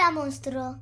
[0.00, 0.78] Hola, monstruo.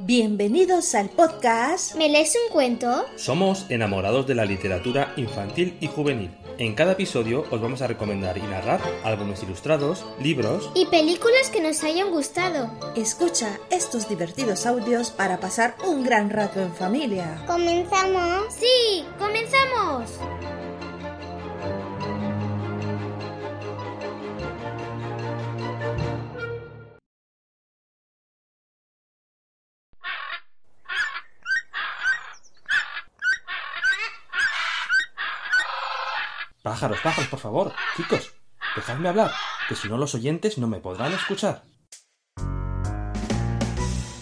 [0.00, 1.94] Bienvenidos al podcast.
[1.94, 3.04] ¿Me lees un cuento?
[3.14, 6.36] Somos enamorados de la literatura infantil y juvenil.
[6.58, 11.60] En cada episodio os vamos a recomendar y narrar álbumes ilustrados, libros Y películas que
[11.60, 12.72] nos hayan gustado.
[12.96, 17.44] Escucha estos divertidos audios para pasar un gran rato en familia.
[17.46, 18.52] ¿Comenzamos?
[18.52, 20.10] Sí, comenzamos.
[36.62, 37.72] Pájaros, pájaros, por favor.
[37.96, 38.34] Chicos,
[38.74, 39.30] dejadme hablar,
[39.68, 41.62] que si no los oyentes no me podrán escuchar.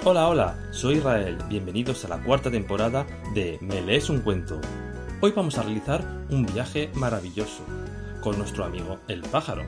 [0.05, 1.39] Hola, hola, soy Israel.
[1.49, 4.61] Bienvenidos a la cuarta temporada de Me lees un cuento.
[5.21, 7.65] Hoy vamos a realizar un viaje maravilloso
[8.21, 9.65] con nuestro amigo el pájaro.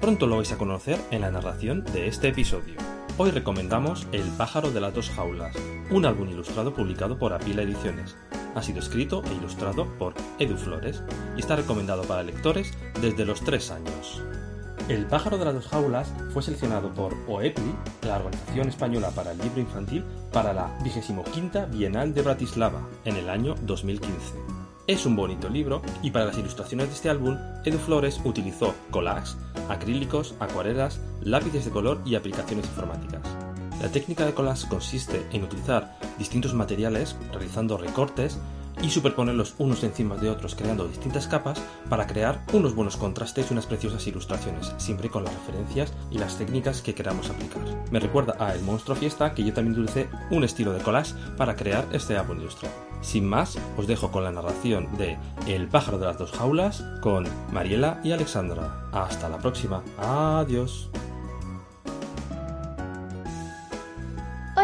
[0.00, 2.76] Pronto lo vais a conocer en la narración de este episodio.
[3.18, 5.54] Hoy recomendamos El pájaro de las dos jaulas,
[5.90, 8.16] un álbum ilustrado publicado por Apila Ediciones.
[8.54, 11.02] Ha sido escrito e ilustrado por Edu Flores
[11.36, 14.22] y está recomendado para lectores desde los 3 años.
[14.88, 19.38] El pájaro de las dos jaulas fue seleccionado por OEPLI, la Organización Española para el
[19.38, 21.24] Libro Infantil, para la 25
[21.70, 24.34] Bienal de Bratislava en el año 2015.
[24.88, 29.36] Es un bonito libro y para las ilustraciones de este álbum, Edu Flores utilizó collages,
[29.68, 33.22] acrílicos, acuarelas, lápices de color y aplicaciones informáticas.
[33.82, 38.38] La técnica de collage consiste en utilizar distintos materiales, realizando recortes
[38.80, 43.52] y superponerlos unos encima de otros creando distintas capas para crear unos buenos contrastes y
[43.52, 47.62] unas preciosas ilustraciones, siempre con las referencias y las técnicas que queramos aplicar.
[47.90, 51.56] Me recuerda a El Monstruo Fiesta que yo también utilicé un estilo de collage para
[51.56, 52.74] crear este álbum ilustrado.
[53.00, 57.26] Sin más, os dejo con la narración de El pájaro de las dos jaulas con
[57.50, 58.88] Mariela y Alexandra.
[58.92, 59.82] Hasta la próxima.
[59.98, 60.88] Adiós.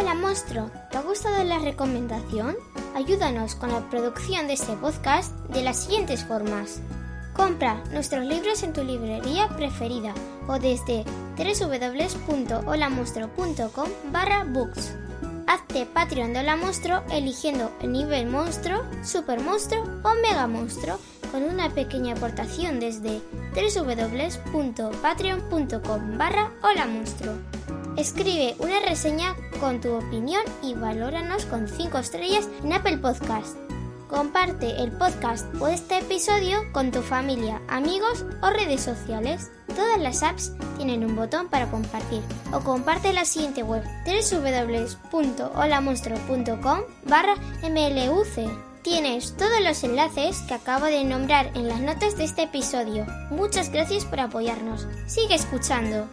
[0.00, 0.70] Hola, monstruo.
[0.92, 2.54] ¿Te ha gustado la recomendación?
[2.94, 6.80] Ayúdanos con la producción de este podcast de las siguientes formas.
[7.32, 10.14] Compra nuestros libros en tu librería preferida
[10.46, 11.04] o desde
[11.36, 14.94] www.holamonstruo.com barra books.
[15.48, 21.00] Hazte Patreon de Hola Monstruo eligiendo el nivel monstruo, super monstruo o mega monstruo
[21.32, 23.20] con una pequeña aportación desde
[23.52, 27.34] www.patreon.com barra Hola Monstruo.
[27.98, 33.56] Escribe una reseña con tu opinión y valóranos con 5 estrellas en Apple Podcast.
[34.08, 39.50] Comparte el podcast o este episodio con tu familia, amigos o redes sociales.
[39.74, 42.22] Todas las apps tienen un botón para compartir
[42.52, 47.34] o comparte la siguiente web www.holamonstruo.com barra
[47.64, 48.28] mluc.
[48.82, 53.06] Tienes todos los enlaces que acabo de nombrar en las notas de este episodio.
[53.30, 54.86] Muchas gracias por apoyarnos.
[55.08, 56.06] Sigue escuchando.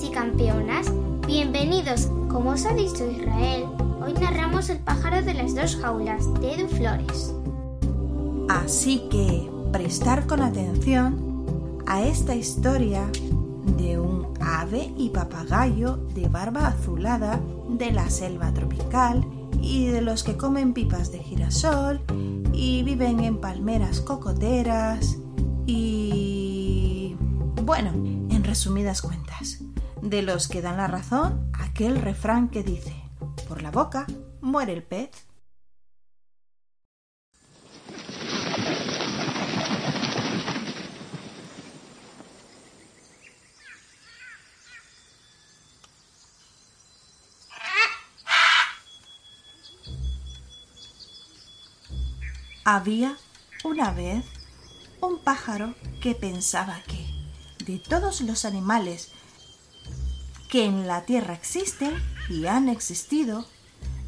[0.00, 0.90] Y campeonas,
[1.26, 2.08] bienvenidos.
[2.30, 3.66] Como os ha dicho Israel,
[4.02, 7.34] hoy narramos El pájaro de las dos jaulas de Edu Flores.
[8.48, 13.06] Así que prestar con atención a esta historia
[13.76, 17.38] de un ave y papagayo de barba azulada
[17.68, 19.22] de la selva tropical
[19.60, 22.00] y de los que comen pipas de girasol
[22.54, 25.18] y viven en palmeras cocoteras
[25.66, 27.14] y...
[27.62, 29.60] bueno, en resumidas cuentas,
[30.02, 32.92] de los que dan la razón aquel refrán que dice,
[33.48, 34.04] por la boca
[34.40, 35.10] muere el pez.
[52.64, 53.16] Había
[53.64, 54.24] una vez
[55.00, 57.06] un pájaro que pensaba que
[57.64, 59.12] de todos los animales
[60.52, 61.94] que en la tierra existen
[62.28, 63.46] y han existido,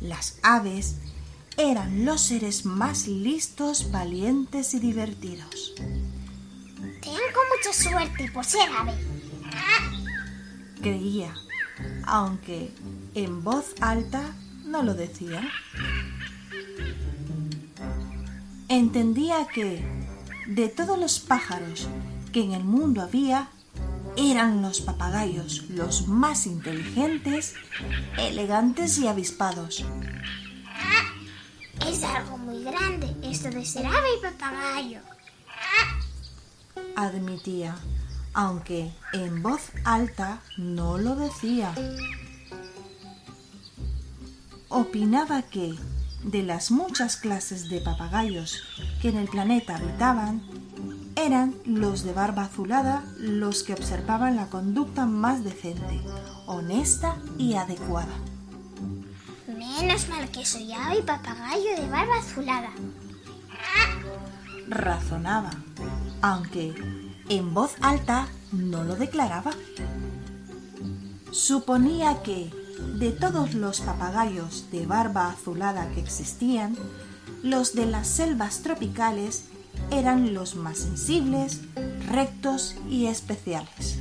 [0.02, 0.96] las aves
[1.56, 5.72] eran los seres más listos, valientes y divertidos.
[7.00, 8.92] Tengo mucha suerte por ser ave.
[10.82, 11.34] Creía,
[12.04, 12.74] aunque
[13.14, 14.36] en voz alta
[14.66, 15.50] no lo decía.
[18.68, 19.82] Entendía que
[20.46, 21.88] de todos los pájaros
[22.34, 23.48] que en el mundo había,
[24.16, 27.54] eran los papagayos los más inteligentes,
[28.18, 29.84] elegantes y avispados.
[31.86, 35.00] Es algo muy grande esto de ser ave y papagayo.
[36.96, 37.76] Admitía,
[38.32, 41.74] aunque en voz alta no lo decía.
[44.68, 45.74] Opinaba que,
[46.22, 48.62] de las muchas clases de papagayos
[49.02, 50.42] que en el planeta habitaban,
[51.16, 56.00] eran los de barba azulada los que observaban la conducta más decente,
[56.46, 58.14] honesta y adecuada.
[59.46, 62.70] Menos mal que soy ave y papagayo de barba azulada.
[64.68, 65.50] Razonaba,
[66.22, 66.74] aunque
[67.28, 69.52] en voz alta no lo declaraba.
[71.30, 72.50] Suponía que,
[72.98, 76.76] de todos los papagayos de barba azulada que existían,
[77.42, 79.44] los de las selvas tropicales
[79.90, 81.60] eran los más sensibles,
[82.08, 83.98] rectos y especiales.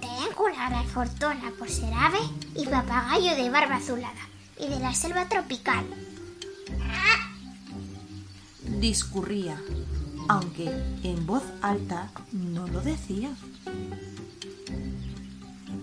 [0.00, 2.18] Tengo una gran fortuna por ser ave
[2.54, 4.28] y papagayo de barba azulada
[4.58, 5.84] y de la selva tropical.
[8.80, 9.60] Discurría,
[10.28, 10.70] aunque
[11.02, 13.30] en voz alta no lo decía.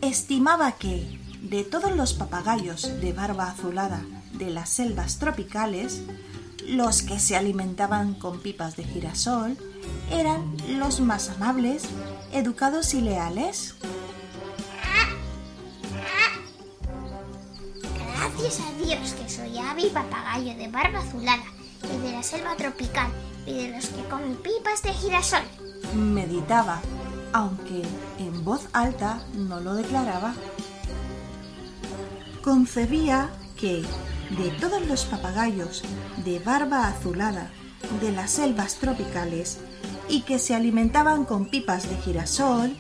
[0.02, 6.02] Estimaba que, de todos los papagayos de barba azulada de las selvas tropicales,
[6.68, 9.58] los que se alimentaban con pipas de girasol
[10.12, 11.84] eran los más amables,
[12.32, 13.76] educados y leales.
[18.06, 21.44] Gracias a Dios que soy ave y papagayo de barba azulada
[21.84, 23.12] y de la selva tropical
[23.46, 25.42] y de los que comen pipas de girasol.
[25.96, 26.82] Meditaba,
[27.34, 27.82] aunque
[28.20, 30.34] en voz alta no lo declaraba.
[32.44, 33.84] Concebía que
[34.38, 35.84] de todos los papagayos
[36.24, 37.52] de barba azulada
[38.00, 39.60] de las selvas tropicales
[40.08, 42.76] y que se alimentaban con pipas de girasol,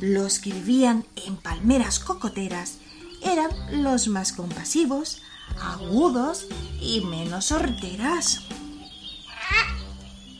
[0.00, 2.78] los que vivían en palmeras cocoteras
[3.22, 3.50] eran
[3.82, 5.22] los más compasivos,
[5.60, 6.46] agudos
[6.80, 8.42] y menos horteras.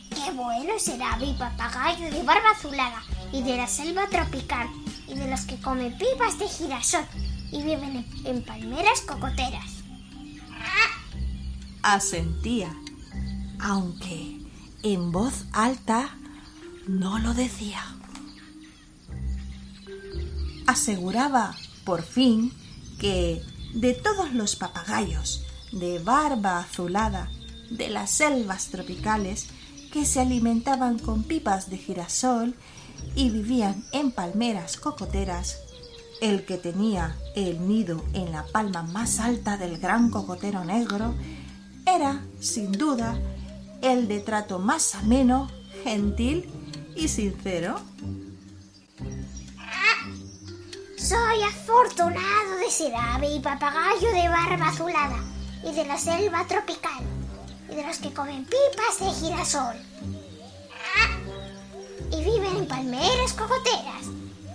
[0.09, 3.01] Qué bueno ser ave y papagayo de barba azulada
[3.31, 4.67] y de la selva tropical
[5.07, 7.05] y de los que comen pipas de girasol
[7.51, 9.78] y viven en, en palmeras cocoteras.
[11.81, 12.75] Asentía,
[13.59, 14.39] aunque
[14.83, 16.09] en voz alta
[16.87, 17.81] no lo decía.
[20.67, 21.55] Aseguraba,
[21.85, 22.51] por fin,
[22.99, 23.41] que
[23.73, 27.29] de todos los papagayos de barba azulada
[27.69, 29.47] de las selvas tropicales
[29.91, 32.55] que se alimentaban con pipas de girasol
[33.15, 35.59] y vivían en palmeras cocoteras,
[36.21, 41.15] el que tenía el nido en la palma más alta del gran cocotero negro
[41.95, 43.17] era, sin duda,
[43.81, 45.49] el de trato más ameno,
[45.83, 46.49] gentil
[46.95, 47.79] y sincero.
[50.97, 55.23] Soy afortunado de ser ave y papagayo de barba azulada
[55.63, 57.03] y de la selva tropical
[57.71, 59.75] y de los que comen pipas de girasol.
[62.11, 64.05] Y viven en palmeras cocoteras.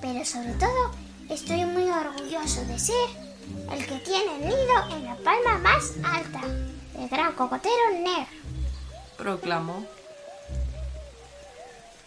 [0.01, 0.91] Pero sobre todo
[1.31, 3.09] estoy muy orgulloso de ser
[3.73, 6.43] el que tiene el nido en la palma más alta
[6.95, 8.27] del gran cocotero negro.
[9.17, 9.85] proclamó.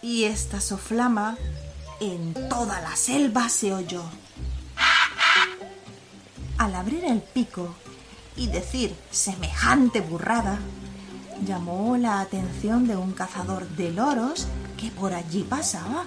[0.01, 1.37] Y esta soflama
[1.99, 4.03] en toda la selva se oyó.
[6.57, 7.75] Al abrir el pico
[8.35, 10.59] y decir semejante burrada,
[11.45, 14.47] llamó la atención de un cazador de loros
[14.77, 16.05] que por allí pasaba.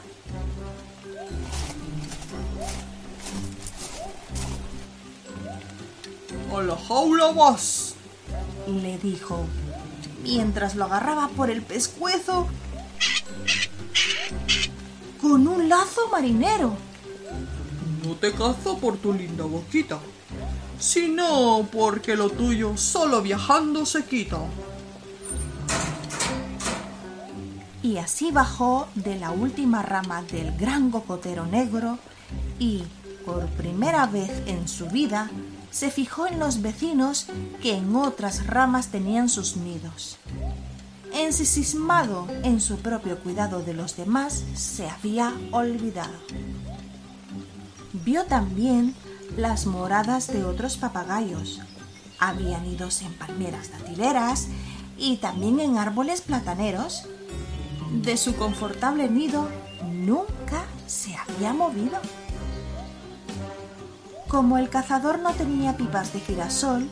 [6.53, 7.90] ¡A la jaula vas!
[8.67, 9.47] Le dijo,
[10.23, 12.47] mientras lo agarraba por el pescuezo
[15.21, 16.77] con un lazo marinero.
[18.05, 19.99] No te cazo por tu linda boquita,
[20.79, 24.39] sino porque lo tuyo solo viajando se quita.
[27.83, 31.99] Y así bajó de la última rama del gran cocotero negro
[32.59, 32.83] y,
[33.25, 35.31] por primera vez en su vida,
[35.71, 37.27] se fijó en los vecinos
[37.63, 40.19] que en otras ramas tenían sus nidos.
[41.13, 46.15] Ensimismado en su propio cuidado de los demás, se había olvidado.
[47.93, 48.95] Vio también
[49.37, 51.61] las moradas de otros papagayos.
[52.19, 54.49] Había nidos en palmeras datileras
[54.97, 57.05] y también en árboles plataneros.
[57.93, 59.49] De su confortable nido
[59.93, 61.99] nunca se había movido.
[64.31, 66.89] Como el cazador no tenía pipas de girasol,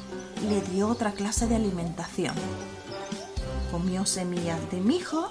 [0.48, 2.34] le dio otra clase de alimentación.
[3.70, 5.30] Comió semillas de mijo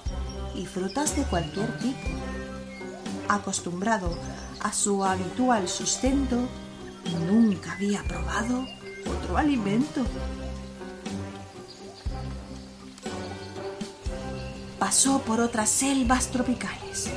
[0.55, 2.07] y frutas de cualquier tipo.
[3.27, 4.17] Acostumbrado
[4.61, 6.47] a su habitual sustento,
[7.29, 8.65] Nunca había probado
[9.05, 10.05] otro alimento.
[14.79, 17.09] Pasó por otras selvas tropicales,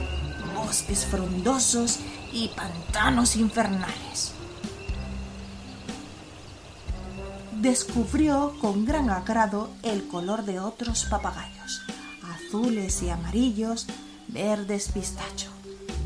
[0.55, 1.99] bosques frondosos
[2.33, 4.40] y pantanos infernales.
[7.61, 11.83] Descubrió con gran agrado el color de otros papagayos,
[12.33, 13.87] azules y amarillos,
[14.29, 15.51] verdes pistacho,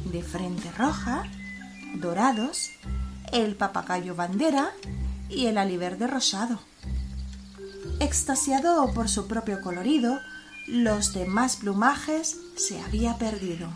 [0.07, 1.23] de frente roja,
[1.95, 2.71] dorados,
[3.33, 4.73] el papagayo bandera
[5.29, 6.59] y el aliverde rosado.
[8.01, 10.19] Extasiado por su propio colorido,
[10.67, 13.69] los demás plumajes se había perdido.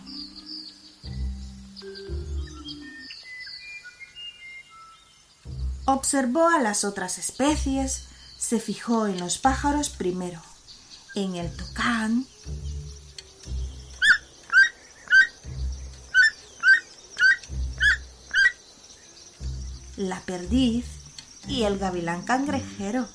[5.91, 10.39] Observó a las otras especies, se fijó en los pájaros primero,
[11.15, 12.27] en el tucán,
[19.97, 20.85] la perdiz
[21.47, 23.09] y el gavilán cangrejero.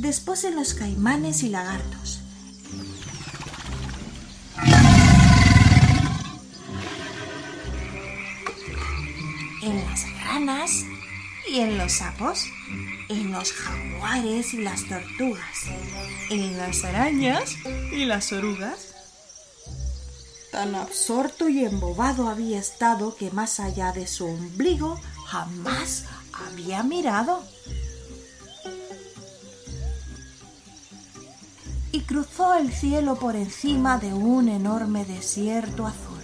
[0.00, 2.20] Después en los caimanes y lagartos.
[9.62, 10.70] En las ranas
[11.48, 12.46] y en los sapos
[13.10, 15.64] en los jaguares y las tortugas,
[16.30, 17.56] en las arañas
[17.92, 18.94] y las orugas.
[20.52, 27.44] Tan absorto y embobado había estado que más allá de su ombligo jamás había mirado.
[32.10, 36.18] Cruzó el cielo por encima de un enorme desierto azul,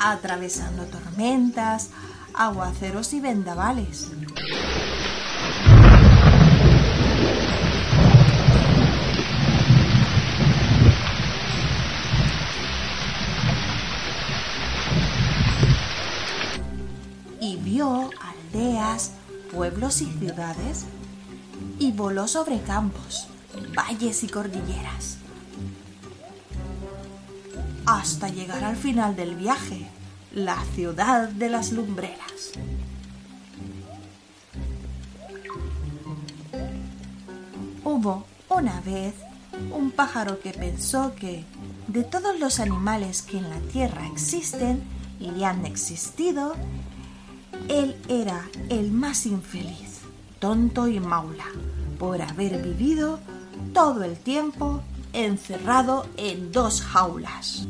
[0.00, 1.90] atravesando tormentas,
[2.34, 4.10] aguaceros y vendavales.
[18.20, 19.12] aldeas,
[19.52, 20.86] pueblos y ciudades
[21.78, 23.28] y voló sobre campos,
[23.78, 25.18] valles y cordilleras.
[27.86, 29.86] Hasta llegar al final del viaje,
[30.32, 32.54] la ciudad de las lumbreras.
[37.84, 39.14] Hubo una vez
[39.72, 41.44] un pájaro que pensó que
[41.86, 44.82] de todos los animales que en la tierra existen
[45.20, 46.54] y han existido,
[47.68, 50.00] él era el más infeliz,
[50.40, 51.46] tonto y maula,
[51.98, 53.20] por haber vivido
[53.72, 57.66] todo el tiempo encerrado en dos jaulas.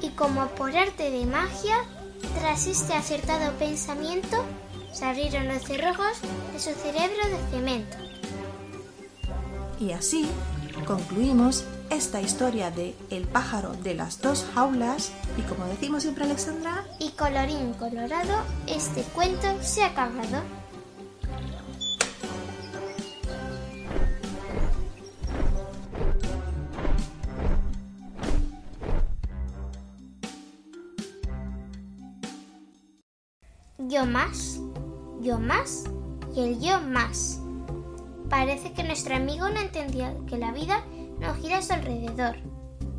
[0.00, 1.76] Y como por arte de magia,
[2.38, 4.44] tras este acertado pensamiento,
[4.92, 6.20] se abrieron los cerrojos
[6.52, 7.96] de su cerebro de cemento.
[9.80, 10.26] Y así
[10.86, 16.84] concluimos esta historia de El pájaro de las dos jaulas y como decimos siempre Alexandra
[16.98, 20.42] y colorín colorado, este cuento se ha acabado.
[33.78, 34.60] Yo más,
[35.20, 35.84] yo más
[36.34, 37.40] y el yo más.
[38.28, 40.84] Parece que nuestro amigo no entendía que la vida
[41.20, 42.36] no gira a su alrededor.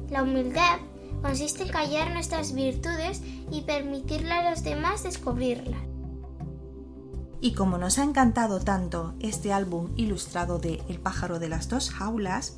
[0.09, 0.79] La humildad
[1.21, 3.21] consiste en callar nuestras virtudes
[3.51, 5.81] y permitirle a los demás descubrirlas.
[7.41, 11.89] Y como nos ha encantado tanto este álbum ilustrado de El pájaro de las dos
[11.89, 12.57] jaulas,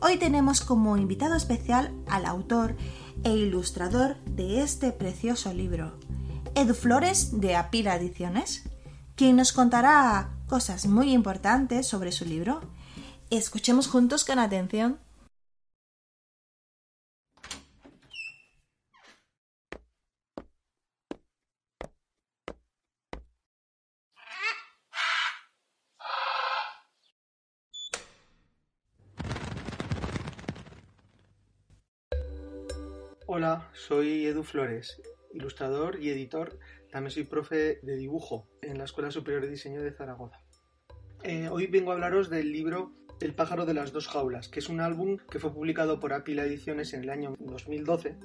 [0.00, 2.76] hoy tenemos como invitado especial al autor
[3.24, 5.98] e ilustrador de este precioso libro,
[6.54, 8.64] Edu Flores de Apila Ediciones,
[9.16, 12.60] quien nos contará cosas muy importantes sobre su libro
[13.30, 14.98] Escuchemos juntos con atención.
[33.26, 35.02] Hola, soy Edu Flores,
[35.34, 36.58] ilustrador y editor.
[36.90, 40.40] También soy profe de dibujo en la Escuela Superior de Diseño de Zaragoza.
[41.24, 44.68] Eh, hoy vengo a hablaros del libro el pájaro de las dos jaulas, que es
[44.68, 48.16] un álbum que fue publicado por Apila Ediciones en el año 2012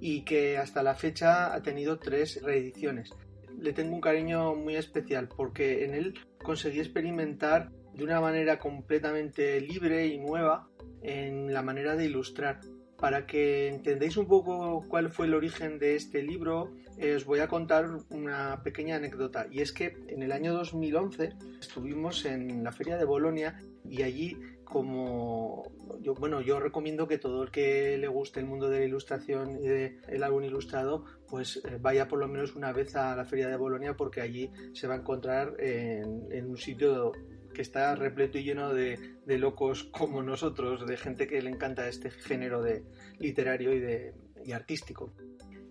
[0.00, 3.10] y que hasta la fecha ha tenido tres reediciones.
[3.58, 9.60] Le tengo un cariño muy especial porque en él conseguí experimentar de una manera completamente
[9.60, 10.68] libre y nueva
[11.02, 12.60] en la manera de ilustrar.
[12.98, 16.72] Para que entendáis un poco cuál fue el origen de este libro,
[17.16, 19.46] os voy a contar una pequeña anécdota.
[19.50, 23.58] Y es que en el año 2011 estuvimos en la Feria de Bolonia
[23.88, 25.70] y allí como
[26.00, 29.58] yo bueno yo recomiendo que todo el que le guste el mundo de la ilustración
[29.62, 33.48] y del álbum ilustrado pues eh, vaya por lo menos una vez a la feria
[33.48, 37.12] de Bolonia porque allí se va a encontrar en, un sitio
[37.52, 42.10] que está repleto y lleno de, locos como nosotros de gente que le encanta este
[42.10, 42.82] género de
[43.18, 45.14] literario y de y artístico.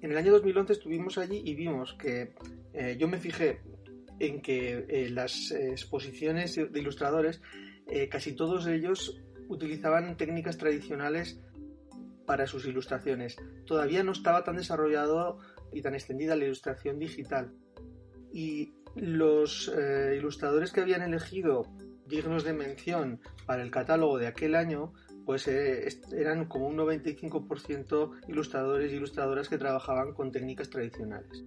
[0.02, 2.34] En el año 2011 estuvimos allí y vimos que
[2.74, 3.60] eh, yo me fijé
[4.20, 7.42] en que eh, las exposiciones de ilustradores
[7.88, 11.40] eh, casi todos ellos utilizaban técnicas tradicionales
[12.26, 13.36] para sus ilustraciones.
[13.66, 15.40] Todavía no estaba tan desarrollado
[15.74, 17.54] y tan extendida la ilustración digital.
[18.34, 21.66] Y los eh, ilustradores que habían elegido
[22.08, 24.94] dignos de mención para el catálogo de aquel año,
[25.26, 31.46] pues eh, eran como un 95% ilustradores y ilustradoras que trabajaban con técnicas tradicionales.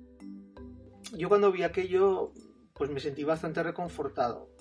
[1.17, 2.33] Yo cuando vi aquello,
[2.75, 4.54] pues me sentí bastante reconfortado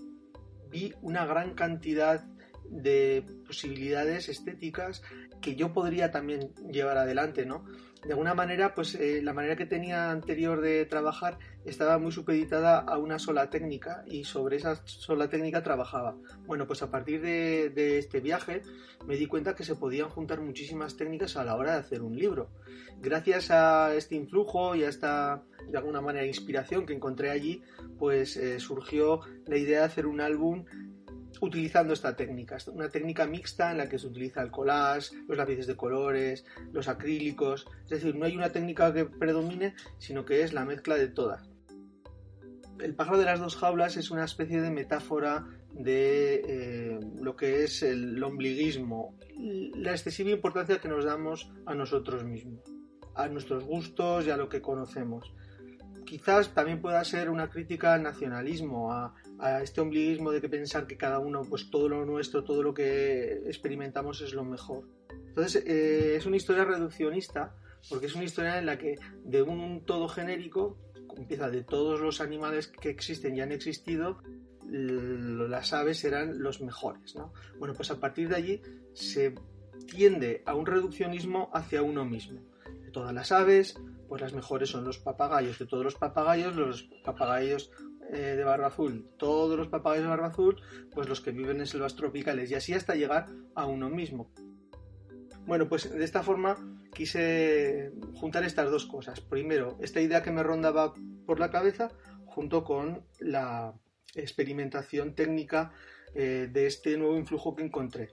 [0.73, 2.25] vi una gran cantidad
[2.69, 5.01] de posibilidades estéticas
[5.41, 7.65] que yo podría también llevar adelante, ¿no?
[8.05, 12.79] De alguna manera, pues eh, la manera que tenía anterior de trabajar estaba muy supeditada
[12.79, 16.17] a una sola técnica y sobre esa sola técnica trabajaba.
[16.45, 18.61] Bueno, pues a partir de, este viaje
[19.07, 22.17] me di cuenta que se podían juntar muchísimas técnicas a la hora de hacer un
[22.17, 22.49] libro.
[22.99, 27.61] Gracias a este influjo y a esta, de alguna manera, inspiración que encontré allí,
[27.97, 30.65] pues eh, surgió la idea de hacer un álbum
[31.43, 35.67] utilizando esta técnica, una técnica mixta en la que se utiliza el collage, los lápices
[35.67, 40.53] de colores, los acrílicos, es decir, no hay una técnica que predomine, sino que es
[40.53, 41.49] la mezcla de todas.
[42.79, 47.65] El pájaro de las dos jaulas es una especie de metáfora de eh, lo que
[47.65, 49.17] es el ombliguismo,
[49.75, 52.63] la excesiva importancia que nos damos a nosotros mismos,
[53.15, 55.33] a nuestros gustos y a lo que conocemos.
[56.05, 59.13] Quizás también pueda ser una crítica al nacionalismo, a,
[59.61, 63.43] este ombliguismo de que pensar que cada uno, pues todo lo nuestro, todo lo que
[63.45, 64.87] experimentamos es lo mejor.
[65.27, 67.55] Entonces, eh, es una historia reduccionista,
[67.89, 70.77] porque es una historia en la que de un todo genérico,
[71.17, 74.21] empieza de todos los animales que existen y han existido,
[74.69, 77.15] las aves eran los mejores.
[77.15, 77.33] ¿no?
[77.59, 78.61] Bueno, pues a partir de allí
[78.93, 79.35] se
[79.85, 82.41] tiende a un reduccionismo hacia uno mismo.
[82.83, 83.75] De todas las aves,
[84.07, 85.59] pues las mejores son los papagayos.
[85.59, 87.71] De todos los papagayos, los papagayos
[88.13, 91.67] eh, de barba azul, todos los papagayos de barba azul, pues los que viven en
[91.67, 94.31] selvas tropicales y así hasta llegar a uno mismo.
[95.45, 96.55] Bueno, pues de esta forma
[96.93, 99.19] quise juntar estas dos cosas.
[99.19, 100.93] Primero, esta idea que me rondaba
[101.25, 101.89] por la cabeza
[102.25, 103.73] junto con la
[104.15, 105.71] experimentación técnica
[106.15, 108.09] eh, de este nuevo influjo que encontré.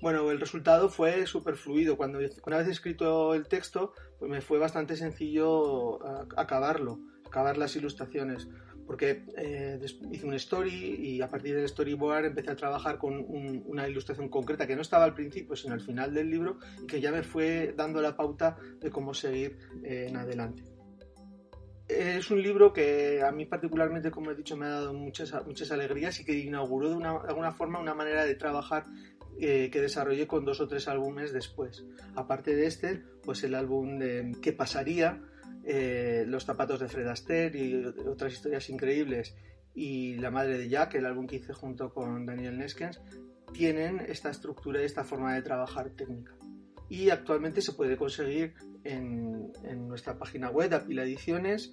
[0.00, 1.96] Bueno, el resultado fue súper fluido.
[1.96, 5.98] Cuando una vez escrito el texto, pues me fue bastante sencillo
[6.36, 8.48] acabarlo, acabar las ilustraciones,
[8.86, 13.88] porque eh, hice un story y a partir del storyboard empecé a trabajar con una
[13.88, 17.10] ilustración concreta que no estaba al principio, sino al final del libro y que ya
[17.10, 20.62] me fue dando la pauta de cómo seguir eh, en adelante.
[21.86, 25.70] Es un libro que a mí particularmente, como he dicho, me ha dado muchas, muchas
[25.70, 28.86] alegrías y que inauguró de, una, de alguna forma una manera de trabajar
[29.38, 31.84] eh, que desarrollé con dos o tres álbumes después.
[32.14, 35.20] Aparte de este, pues el álbum de ¿Qué pasaría?
[35.66, 39.34] Eh, los zapatos de Fred Astaire y otras historias increíbles
[39.74, 43.00] y La madre de Jack, el álbum que hice junto con Daniel Neskens,
[43.52, 46.36] tienen esta estructura y esta forma de trabajar técnica.
[46.88, 49.52] Y actualmente se puede conseguir en,
[49.88, 51.72] nuestra página web, Apila Ediciones,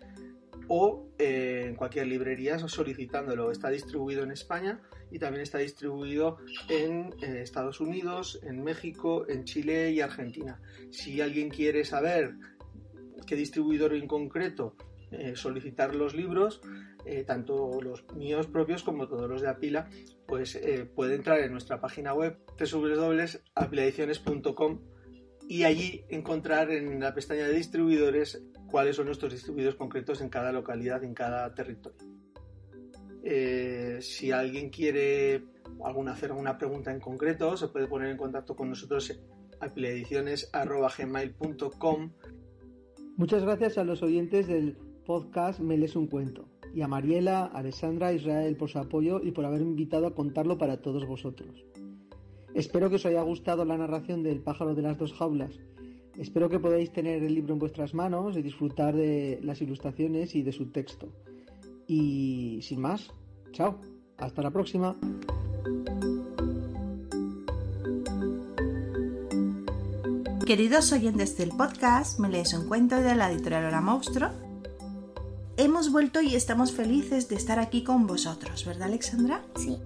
[0.67, 3.51] o eh, en cualquier librería solicitándolo.
[3.51, 6.37] Está distribuido en España y también está distribuido
[6.69, 10.61] en eh, Estados Unidos, en México, en Chile y Argentina.
[10.91, 12.35] Si alguien quiere saber
[13.35, 14.77] distribuidor en concreto
[15.11, 16.61] eh, solicitar los libros,
[17.25, 19.89] tanto los míos propios como todos los de Apila,
[20.27, 20.61] pues
[20.95, 24.79] puede entrar en nuestra página web www.apilaediciones.com
[25.51, 30.51] y allí encontrar en la pestaña de distribuidores cuáles son nuestros distribuidores concretos en cada
[30.51, 31.99] localidad, en cada territorio.
[33.23, 35.43] Eh, si alguien quiere
[35.83, 39.19] alguna, hacer alguna pregunta en concreto, se puede poner en contacto con nosotros
[39.59, 40.65] a
[40.97, 42.11] gmail.com
[43.17, 48.13] Muchas gracias a los oyentes del podcast Me lees un cuento y a Mariela, Alessandra,
[48.13, 51.65] Israel por su apoyo y por haberme invitado a contarlo para todos vosotros.
[52.53, 55.59] Espero que os haya gustado la narración del pájaro de las dos jaulas
[56.17, 60.43] Espero que podáis tener el libro en vuestras manos y disfrutar de las ilustraciones y
[60.43, 61.09] de su texto.
[61.87, 63.09] Y sin más,
[63.51, 63.79] chao,
[64.17, 64.95] hasta la próxima.
[70.51, 74.31] Queridos oyentes del podcast, me lees un cuento de la editorial Hora Monstruo.
[75.55, 79.45] Hemos vuelto y estamos felices de estar aquí con vosotros, ¿verdad Alexandra?
[79.55, 79.77] Sí.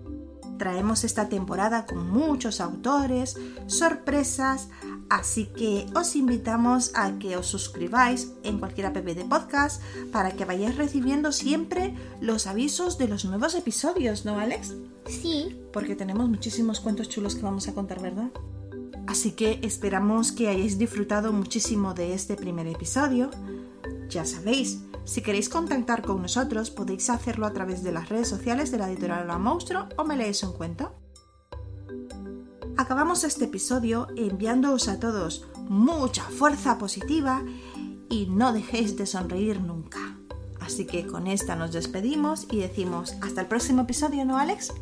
[0.58, 4.70] Traemos esta temporada con muchos autores, sorpresas,
[5.08, 10.46] así que os invitamos a que os suscribáis en cualquier app de podcast para que
[10.46, 14.74] vayáis recibiendo siempre los avisos de los nuevos episodios, ¿no, Alex?
[15.06, 15.62] Sí.
[15.72, 18.32] Porque tenemos muchísimos cuentos chulos que vamos a contar, ¿verdad?
[19.08, 23.30] Así que esperamos que hayáis disfrutado muchísimo de este primer episodio.
[24.10, 28.72] Ya sabéis, si queréis contactar con nosotros podéis hacerlo a través de las redes sociales
[28.72, 30.94] de la editorial La Monstruo o me leéis un cuento.
[32.78, 37.44] Acabamos este episodio enviándoos a todos mucha fuerza positiva
[38.10, 40.18] y no dejéis de sonreír nunca.
[40.60, 44.74] Así que con esta nos despedimos y decimos hasta el próximo episodio, ¿no, Alex?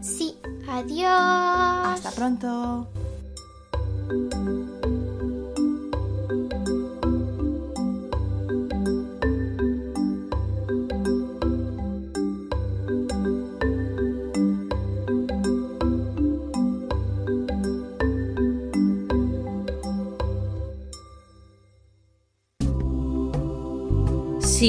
[0.00, 0.36] Sí.
[0.68, 1.06] Adiós.
[1.08, 2.88] Hasta pronto.
[4.10, 4.16] Si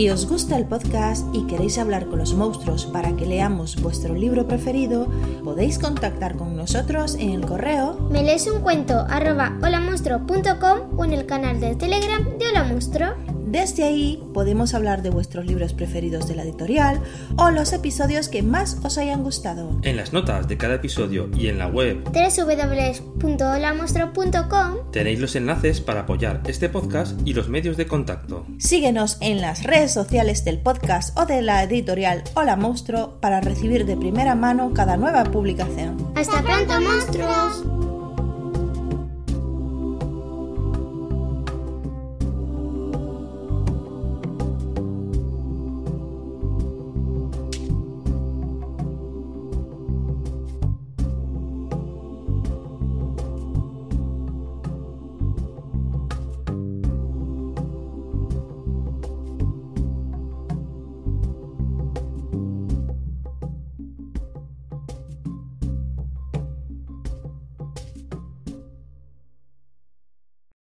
[0.09, 4.47] os gusta el podcast y queréis hablar con los monstruos para que leamos vuestro libro
[4.47, 5.07] preferido,
[5.43, 11.13] podéis contactar con nosotros en el correo Me lees un cuento arroba holamonstruo.com o en
[11.13, 13.30] el canal de Telegram de Hola Monstruo.
[13.51, 17.01] Desde ahí podemos hablar de vuestros libros preferidos de la editorial
[17.35, 19.77] o los episodios que más os hayan gustado.
[19.83, 26.03] En las notas de cada episodio y en la web www.holamonstruo.com tenéis los enlaces para
[26.03, 28.45] apoyar este podcast y los medios de contacto.
[28.57, 33.85] Síguenos en las redes sociales del podcast o de la editorial Hola Monstruo para recibir
[33.85, 36.13] de primera mano cada nueva publicación.
[36.15, 37.90] Hasta pronto, monstruos.